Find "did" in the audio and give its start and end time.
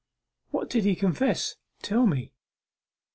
0.67-0.83